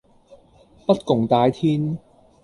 [0.87, 1.99] 不共戴天